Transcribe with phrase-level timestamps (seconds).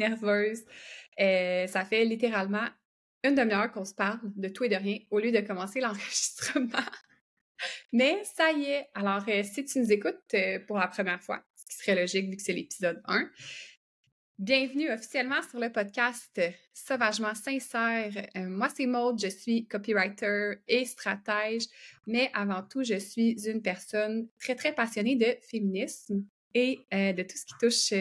[0.00, 0.64] nerveuse.
[1.20, 2.66] Euh, ça fait littéralement
[3.22, 6.88] une demi-heure qu'on se parle de tout et de rien au lieu de commencer l'enregistrement.
[7.92, 8.88] Mais ça y est.
[8.94, 12.30] Alors, euh, si tu nous écoutes euh, pour la première fois, ce qui serait logique
[12.30, 13.30] vu que c'est l'épisode 1,
[14.38, 16.40] bienvenue officiellement sur le podcast
[16.72, 18.10] Sauvagement Sincère.
[18.34, 21.64] Moi, c'est Maude, je suis copywriter et stratège,
[22.06, 27.36] mais avant tout, je suis une personne très, très passionnée de féminisme et de tout
[27.36, 27.92] ce qui touche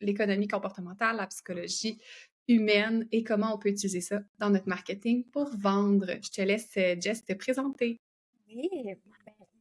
[0.00, 2.00] l'économie comportementale, la psychologie,
[2.48, 6.06] humaine et comment on peut utiliser ça dans notre marketing pour vendre.
[6.22, 8.00] Je te laisse, Jess, te présenter.
[8.48, 8.96] Oui, ben,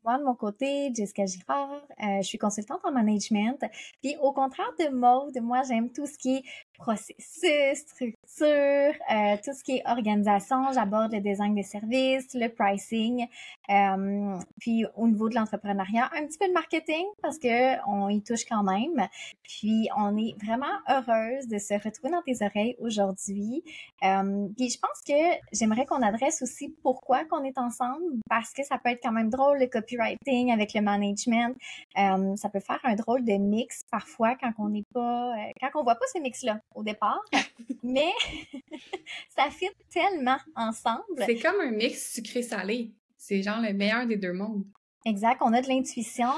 [0.08, 3.62] moi, de mon côté, Jessica Girard, euh, je suis consultante en management.
[4.02, 6.44] Puis au contraire de Maude, moi, j'aime tout ce qui est
[6.78, 7.84] processus,
[8.28, 10.72] structure, euh, tout ce qui est organisation.
[10.74, 13.26] J'aborde le design des services, le pricing,
[13.70, 18.22] euh, puis au niveau de l'entrepreneuriat, un petit peu de marketing parce que on y
[18.22, 19.08] touche quand même.
[19.44, 23.64] Puis on est vraiment heureuse de se retrouver dans tes oreilles aujourd'hui.
[24.04, 28.64] Euh, puis je pense que j'aimerais qu'on adresse aussi pourquoi qu'on est ensemble parce que
[28.64, 31.56] ça peut être quand même drôle le copywriting avec le management.
[31.96, 35.96] Ça peut faire un drôle de mix parfois quand on n'est pas, quand on voit
[35.96, 37.22] pas ce mix là au départ,
[37.84, 38.12] mais
[39.36, 41.24] ça fit tellement ensemble.
[41.26, 42.94] C'est comme un mix sucré-salé.
[43.18, 44.66] C'est genre le meilleur des deux mondes.
[45.06, 45.42] Exact.
[45.42, 46.32] On a de l'intuition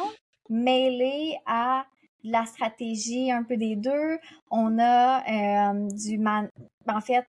[0.49, 1.85] mêlée à
[2.23, 4.17] la stratégie, un peu des deux.
[4.49, 6.49] On a euh, du man...
[6.87, 7.25] En fait,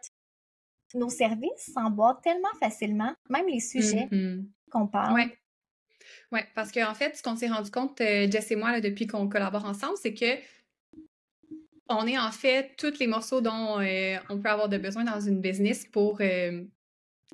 [0.94, 4.46] nos services s'emboîtent tellement facilement, même les sujets mm-hmm.
[4.72, 5.14] qu'on parle.
[5.14, 5.38] Ouais.
[6.32, 9.08] Oui, parce qu'en en fait, ce qu'on s'est rendu compte, euh, Jess et moi, depuis
[9.08, 10.38] qu'on collabore ensemble, c'est que
[11.90, 15.20] on est en fait tous les morceaux dont euh, on peut avoir de besoin dans
[15.20, 16.64] une business pour euh,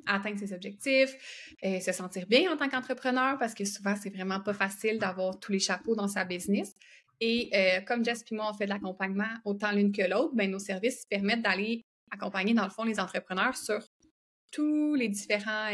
[0.06, 4.40] atteindre ses objectifs, euh, se sentir bien en tant qu'entrepreneur parce que souvent c'est vraiment
[4.40, 6.74] pas facile d'avoir tous les chapeaux dans sa business.
[7.20, 7.50] Et
[7.86, 11.06] comme Jess et moi on fait de l'accompagnement autant l'une que l'autre, ben nos services
[11.08, 13.78] permettent d'aller accompagner dans le fond les entrepreneurs sur
[14.52, 15.70] tous les différents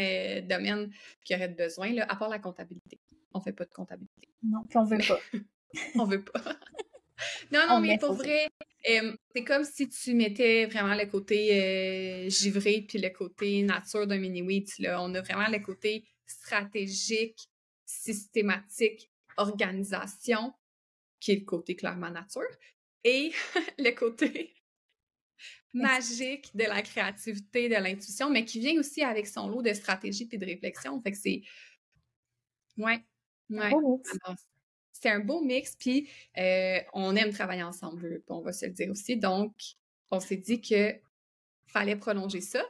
[0.49, 0.89] domaines
[1.25, 3.01] qui auraient besoin, là, à part la comptabilité.
[3.35, 4.29] On fait pas de comptabilité.
[4.45, 5.19] Non, puis on veut pas.
[5.97, 6.41] on veut pas.
[7.53, 8.49] non, non, mais pour vrai,
[8.85, 14.19] c'est comme si tu mettais vraiment le côté euh, givré puis le côté nature d'un
[14.19, 14.69] mini-wheat.
[14.99, 17.49] On a vraiment le côté stratégique,
[17.85, 20.53] systématique, organisation,
[21.21, 22.43] qui est le côté clairement nature,
[23.05, 23.33] et
[23.79, 24.55] le côté
[25.75, 30.29] magique de la créativité, de l'intuition, mais qui vient aussi avec son lot de stratégie
[30.31, 31.01] et de réflexion.
[31.01, 31.43] Fait que c'est...
[32.77, 33.03] Ouais,
[33.51, 33.73] ouais
[35.03, 36.09] c'est un beau mix, puis
[36.39, 39.17] euh, on aime travailler ensemble, on va se le dire aussi.
[39.17, 39.53] Donc,
[40.13, 40.95] on s'est dit que
[41.67, 42.63] fallait prolonger ça.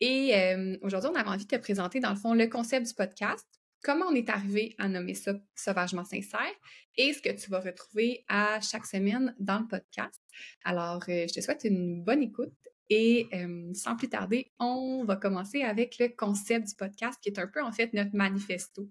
[0.00, 2.94] Et euh, aujourd'hui, on avait envie de te présenter, dans le fond, le concept du
[2.94, 3.46] podcast,
[3.82, 6.54] comment on est arrivé à nommer ça Sauvagement Sincère
[6.96, 10.22] et ce que tu vas retrouver à chaque semaine dans le podcast.
[10.64, 12.52] Alors, euh, je te souhaite une bonne écoute
[12.90, 13.28] et
[13.72, 17.62] sans plus tarder, on va commencer avec le concept du podcast qui est un peu
[17.62, 18.86] en fait notre manifesto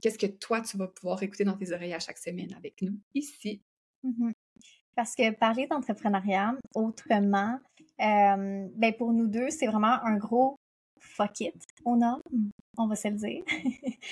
[0.00, 2.98] qu'est-ce que toi, tu vas pouvoir écouter dans tes oreilles à chaque semaine avec nous
[3.14, 3.62] ici?
[4.02, 4.32] Mmh
[4.96, 7.58] Parce que parler d'entrepreneuriat autrement,
[8.00, 10.56] euh, ben pour nous deux, c'est vraiment un gros
[11.00, 12.18] fuck it on a,
[12.76, 13.42] on va se le dire.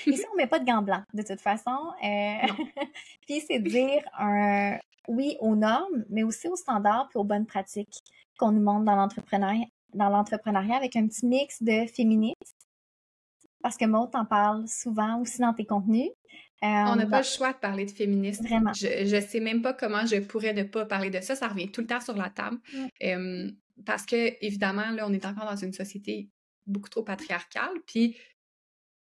[0.05, 1.93] Ici, on met pas de gants blancs, de toute façon.
[2.03, 2.47] Euh...
[3.27, 7.99] puis c'est dire un oui aux normes, mais aussi aux standards puis aux bonnes pratiques
[8.37, 12.55] qu'on nous montre dans l'entrepreneuriat, dans l'entrepreneuriat avec un petit mix de féminisme,
[13.61, 16.09] parce que Maud t'en parle souvent aussi dans tes contenus.
[16.61, 18.45] on n'a pas le choix de parler de féminisme.
[18.45, 18.73] Vraiment.
[18.73, 21.35] Je ne sais même pas comment je pourrais ne pas parler de ça.
[21.35, 22.57] Ça revient tout le temps sur la table.
[23.85, 26.29] parce que, évidemment, là, on est encore dans une société
[26.65, 27.73] beaucoup trop patriarcale.
[27.85, 28.17] Puis,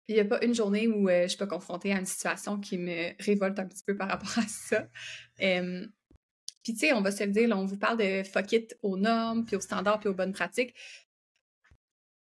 [0.09, 2.79] il n'y a pas une journée où je suis pas confrontée à une situation qui
[2.79, 4.89] me révolte un petit peu par rapport à ça.
[5.37, 8.97] puis, tu sais, on va se le dire, on vous parle de fuck it aux
[8.97, 10.75] normes, puis aux standards, puis aux bonnes pratiques.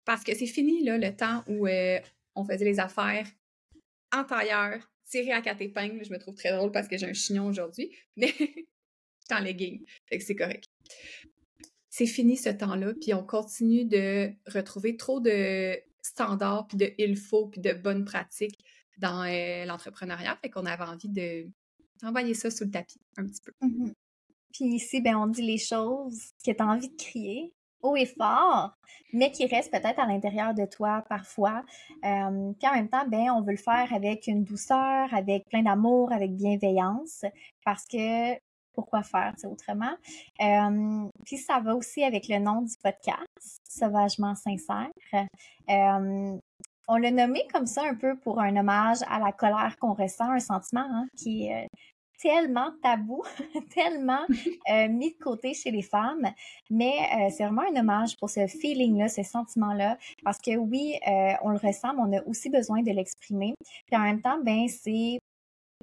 [0.05, 1.67] Parce que c'est fini, là, le temps où
[2.35, 3.27] on faisait les affaires
[4.13, 4.79] en tailleur,
[5.09, 6.03] tiré à quatre épingles.
[6.03, 8.33] Je me trouve très drôle parce que j'ai un chignon aujourd'hui, mais
[9.31, 10.65] en legging, fait c'est correct.
[11.89, 17.17] C'est fini ce temps-là, puis on continue de retrouver trop de standards, puis de il
[17.17, 18.63] faut, puis de bonnes pratiques
[18.97, 21.47] dans euh, l'entrepreneuriat, fait qu'on avait envie de
[22.03, 23.51] envoyer ça sous le tapis un petit peu.
[23.61, 23.93] Mm-hmm.
[24.53, 28.05] Puis ici, ben, on dit les choses que tu as envie de crier, haut et
[28.05, 28.71] fort,
[29.13, 31.63] mais qui reste peut-être à l'intérieur de toi parfois.
[32.05, 35.63] Euh, puis en même temps, ben, on veut le faire avec une douceur, avec plein
[35.63, 37.25] d'amour, avec bienveillance,
[37.65, 38.35] parce que
[38.73, 39.93] pourquoi faire autrement?
[40.41, 43.27] Euh, puis ça va aussi avec le nom du podcast,
[43.67, 44.89] Sauvagement sincère.
[45.13, 46.37] Euh,
[46.87, 50.31] on l'a nommé comme ça un peu pour un hommage à la colère qu'on ressent,
[50.31, 51.49] un sentiment hein, qui
[52.21, 53.23] tellement tabou,
[53.73, 54.25] tellement
[54.71, 56.31] euh, mis de côté chez les femmes,
[56.69, 61.33] mais euh, c'est vraiment un hommage pour ce feeling-là, ce sentiment-là, parce que oui, euh,
[61.43, 63.53] on le ressent, mais on a aussi besoin de l'exprimer.
[63.87, 65.19] Puis en même temps, ben c'est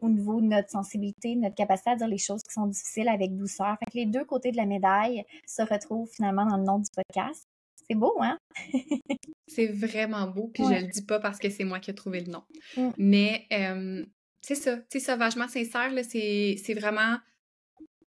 [0.01, 3.37] au niveau de notre sensibilité, notre capacité à dire les choses qui sont difficiles avec
[3.37, 3.77] douceur.
[3.81, 6.89] Fait que les deux côtés de la médaille se retrouvent finalement dans le nom du
[6.95, 7.49] podcast.
[7.89, 8.39] C'est beau, hein?
[9.49, 12.21] c'est vraiment beau, puis je le dis pas parce que c'est moi qui ai trouvé
[12.21, 12.43] le nom.
[12.77, 12.91] Mm.
[12.99, 13.47] Mais
[14.49, 17.19] c'est ça, c'est sauvagement sincère, c'est vraiment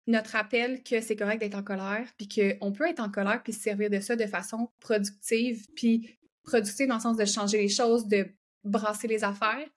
[0.06, 3.52] notre appel que c'est correct d'être en colère, puis qu'on peut être en colère puis
[3.52, 7.69] se servir de ça de façon productive, puis productive dans le sens de changer les
[7.69, 8.29] choses, de
[8.62, 9.69] brasser les affaires.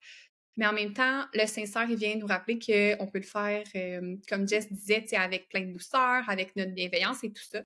[0.55, 3.63] Mais en même temps, le sincère, il vient nous rappeler qu'on peut le faire,
[4.29, 7.63] comme Jess disait, avec plein de douceur, avec notre bienveillance et tout ça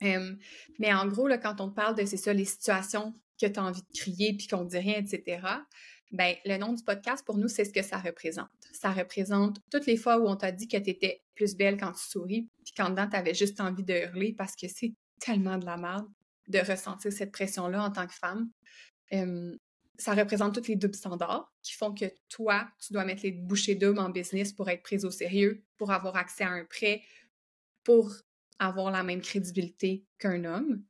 [0.00, 3.64] mais en gros, là, quand on parle de, c'est ça, les situations que tu as
[3.64, 5.40] envie de crier puis qu'on dit rien, etc.,
[6.10, 8.48] ben, le nom du podcast, pour nous, c'est ce que ça représente.
[8.72, 11.92] Ça représente toutes les fois où on t'a dit que tu étais plus belle quand
[11.92, 15.58] tu souris, puis quand dedans, tu avais juste envie de hurler parce que c'est tellement
[15.58, 16.08] de la merde
[16.48, 18.48] de ressentir cette pression-là en tant que femme.
[19.98, 23.74] ça représente tous les doubles standards qui font que toi, tu dois mettre les bouchées
[23.74, 27.02] doubles en business pour être prise au sérieux, pour avoir accès à un prêt,
[27.84, 28.10] pour
[28.58, 30.84] avoir la même crédibilité qu'un homme.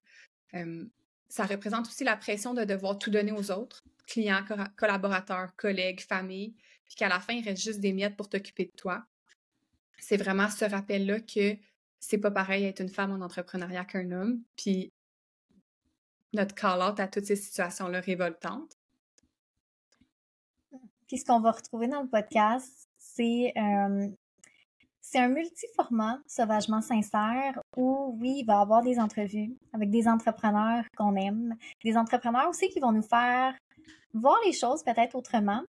[1.28, 4.44] Ça représente aussi la pression de devoir tout donner aux autres, clients,
[4.76, 6.54] collaborateurs, collègues, famille,
[6.86, 9.04] puis qu'à la fin, il reste juste des miettes pour t'occuper de toi.
[9.98, 11.56] C'est vraiment ce rappel-là que
[12.00, 14.92] c'est pas pareil être une femme en entrepreneuriat qu'un homme, puis
[16.32, 18.72] notre call-out à toutes ces situations-là révoltantes.
[21.06, 23.52] Puis ce qu'on va retrouver dans le podcast, c'est
[25.10, 30.06] c'est un multiformat sauvagement sincère où, oui, il va y avoir des entrevues avec des
[30.06, 33.54] entrepreneurs qu'on aime, des entrepreneurs aussi qui vont nous faire
[34.12, 35.62] voir les choses peut-être autrement.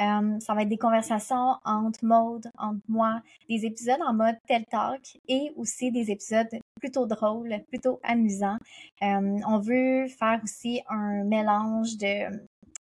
[0.00, 4.64] Euh, ça va être des conversations entre Maude, entre moi, des épisodes en mode tel
[4.64, 6.48] talk et aussi des épisodes
[6.80, 8.56] plutôt drôles, plutôt amusants.
[9.02, 12.30] Euh, on veut faire aussi un mélange de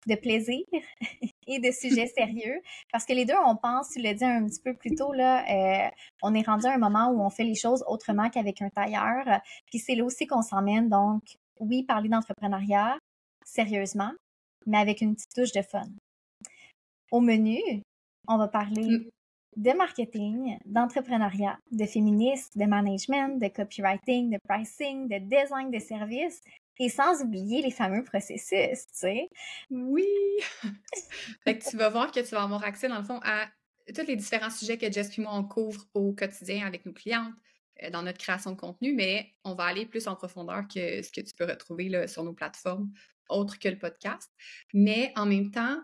[0.07, 0.63] de plaisir
[1.47, 2.61] et de sujets sérieux.
[2.91, 5.45] Parce que les deux, on pense, tu l'as dit un petit peu plus tôt, là,
[5.49, 5.89] euh,
[6.21, 9.41] on est rendu à un moment où on fait les choses autrement qu'avec un tailleur.
[9.65, 10.89] Puis c'est là aussi qu'on s'emmène.
[10.89, 11.23] Donc,
[11.59, 12.97] oui, parler d'entrepreneuriat
[13.45, 14.11] sérieusement,
[14.65, 15.87] mais avec une petite touche de fun.
[17.11, 17.59] Au menu,
[18.27, 19.09] on va parler mm.
[19.57, 26.41] de marketing, d'entrepreneuriat, de féminisme, de management, de copywriting, de pricing, de design de services
[26.79, 29.29] et sans oublier les fameux processus, tu sais.
[29.69, 30.07] Oui!
[31.43, 33.47] fait que tu vas voir que tu vas avoir accès, dans le fond, à
[33.93, 37.33] tous les différents sujets que Jess et moi, on couvre au quotidien avec nos clientes
[37.83, 41.11] euh, dans notre création de contenu, mais on va aller plus en profondeur que ce
[41.11, 42.91] que tu peux retrouver là, sur nos plateformes
[43.29, 44.31] autres que le podcast.
[44.73, 45.81] Mais en même temps,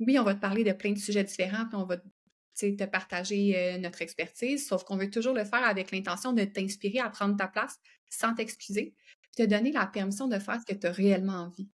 [0.00, 3.56] oui, on va te parler de plein de sujets différents, puis on va te partager
[3.56, 7.36] euh, notre expertise, sauf qu'on veut toujours le faire avec l'intention de t'inspirer à prendre
[7.36, 7.78] ta place
[8.10, 8.94] sans t'excuser,
[9.36, 11.68] te donner la permission de faire ce que tu as réellement envie.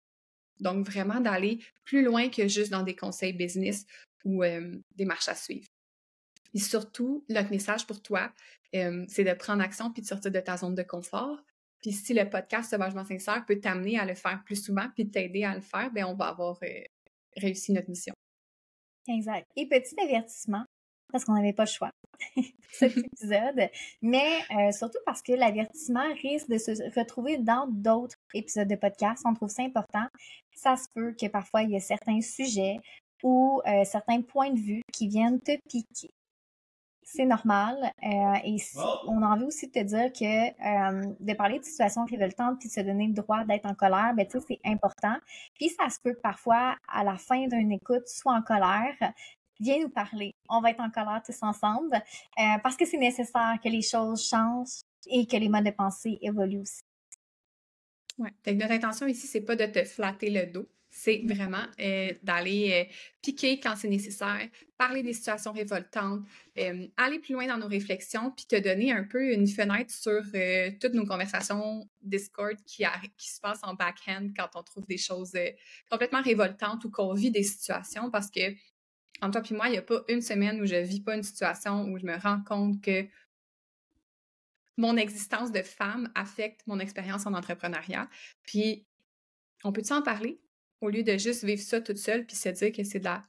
[0.59, 3.85] Donc, vraiment d'aller plus loin que juste dans des conseils business
[4.23, 5.67] ou des marches à suivre.
[6.53, 8.31] Et surtout, notre message pour toi,
[8.71, 11.43] c'est de prendre action puis de sortir de ta zone de confort.
[11.81, 15.43] Puis si le podcast Sauvagement Sincère peut t'amener à le faire plus souvent puis t'aider
[15.43, 16.57] à le faire, bien, on va avoir
[17.35, 18.13] réussi notre mission.
[19.09, 19.49] Exact.
[19.57, 20.63] Et petit avertissement,
[21.13, 21.91] parce qu'on n'avait pas le choix
[22.71, 23.69] cet épisode,
[24.01, 29.23] mais euh, surtout parce que l'avertissement risque de se retrouver dans d'autres épisodes de podcast.
[29.25, 30.07] On trouve ça important.
[30.55, 32.79] Ça se peut que parfois il y ait certains sujets
[33.21, 36.09] ou euh, certains points de vue qui viennent te piquer.
[37.03, 37.77] C'est normal.
[38.01, 38.57] Euh, et
[39.07, 42.73] on a envie aussi de te dire que de parler de situations révoltantes puis de
[42.73, 45.15] se donner le droit d'être en colère, ben, c'est important.
[45.53, 48.95] Puis ça se peut que parfois, à la fin d'une écoute, soit en colère,
[49.63, 50.35] viens nous parler.
[50.49, 54.27] On va être en colère tous ensemble euh, parce que c'est nécessaire que les choses
[54.27, 56.81] changent et que les modes de pensée évoluent aussi.
[58.19, 58.29] Oui.
[58.45, 60.67] Notre intention ici, c'est pas de te flatter le dos.
[60.95, 61.33] C'est mm.
[61.33, 62.93] vraiment euh, d'aller euh,
[63.23, 66.21] piquer quand c'est nécessaire, parler des situations révoltantes,
[66.97, 70.21] aller plus loin dans nos réflexions, puis te donner un peu une fenêtre sur
[70.79, 72.83] toutes nos conversations Discord qui,
[73.17, 75.33] qui se passent en backhand quand on trouve des choses
[75.89, 78.41] complètement révoltantes ou qu'on vit des situations parce que
[79.23, 81.23] entre toi et moi, il n'y a pas une semaine où je vis pas une
[81.23, 83.07] situation où je me rends compte que
[84.77, 88.09] mon existence de femme affecte mon expérience en entrepreneuriat.
[88.43, 88.85] Puis,
[89.63, 90.41] on peut-tu en parler?
[90.81, 93.25] Au lieu de juste vivre ça toute seule puis se dire que c'est de la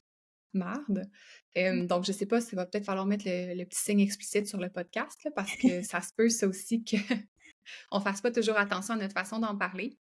[0.52, 1.08] merde?
[1.56, 1.86] Mmh.
[1.86, 4.70] donc, je sais pas, il va peut-être falloir mettre le, petit signe explicite sur le
[4.70, 8.96] podcast parce que ça se peut, ça aussi, qu'on ne fasse pas toujours attention à
[8.96, 9.96] notre façon d'en parler.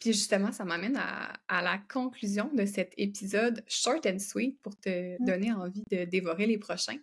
[0.00, 5.20] Puis justement, ça m'amène à, la conclusion de cet épisode short and sweet pour te
[5.20, 5.24] mmh.
[5.24, 6.98] donner envie de dévorer les prochains.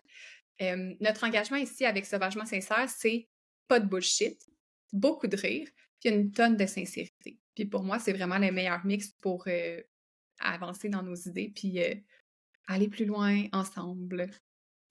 [1.00, 3.28] notre engagement ici avec Sauvagement Sincère, c'est
[3.68, 4.40] pas de bullshit,
[4.92, 5.68] beaucoup de rire,
[6.00, 7.38] puis une tonne de sincérité.
[7.54, 9.80] Puis pour moi, c'est vraiment le meilleur mix pour euh,
[10.38, 11.94] avancer dans nos idées, puis euh,
[12.66, 14.30] aller plus loin ensemble.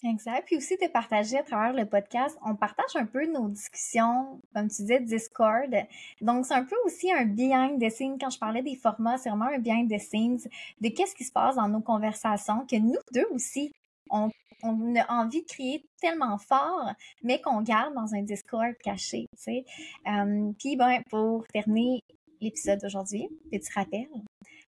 [0.04, 0.46] Exact.
[0.46, 4.68] Puis aussi de partager à travers le podcast, on partage un peu nos discussions, comme
[4.68, 5.74] tu disais, Discord.
[6.22, 8.18] Donc, c'est un peu aussi un behind the scenes.
[8.20, 10.40] Quand je parlais des formats, c'est vraiment un behind the scenes
[10.82, 13.72] de qu'est-ce qui se passe dans nos conversations, que nous deux aussi,
[14.10, 14.30] on,
[14.64, 16.92] a envie de créer tellement fort,
[17.24, 19.66] mais qu'on garde dans un Discord caché, tu sais.
[20.08, 22.02] Euh, puis, ben, pour terminer
[22.42, 24.08] l'épisode d'aujourd'hui, petit rappel,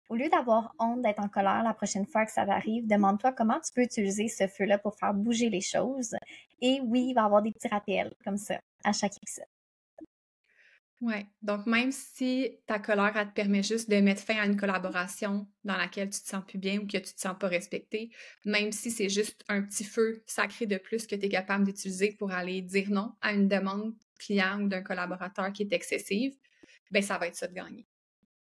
[0.09, 3.59] au lieu d'avoir honte d'être en colère la prochaine fois que ça arrive, demande-toi comment
[3.59, 6.15] tu peux utiliser ce feu-là pour faire bouger les choses.
[6.61, 9.45] Et oui, il va y avoir des petits rappels comme ça à chaque épisode.
[11.01, 11.27] Ouais.
[11.43, 15.77] Donc, même si ta colère, te permet juste de mettre fin à une collaboration dans
[15.77, 18.09] laquelle tu te sens plus bien ou que tu te sens pas respecté,
[18.45, 22.13] même si c'est juste un petit feu sacré de plus que tu es capable d'utiliser
[22.13, 26.35] pour aller dire non à une demande client ou d'un collaborateur qui est excessive,
[26.89, 27.85] ben ça va être ça de gagner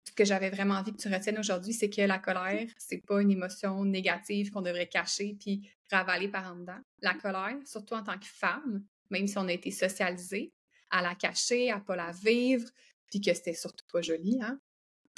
[0.07, 3.21] ce que j'avais vraiment envie que tu retiennes aujourd'hui, c'est que la colère, c'est pas
[3.21, 6.79] une émotion négative qu'on devrait cacher puis ravaler par en dedans.
[7.01, 10.53] La colère, surtout en tant que femme, même si on a été socialisé,
[10.91, 12.69] à la cacher, à pas la vivre,
[13.09, 14.59] puis que c'était surtout pas joli, hein?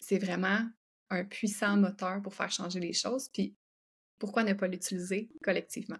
[0.02, 0.62] C'est vraiment
[1.10, 3.30] un puissant moteur pour faire changer les choses.
[3.30, 3.56] Puis
[4.20, 5.98] pourquoi ne pas l'utiliser collectivement?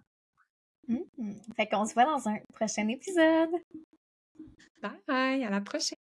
[0.88, 1.34] Mmh.
[1.56, 3.50] Fait qu'on se voit dans un prochain épisode.
[4.82, 5.98] Bye, à la prochaine.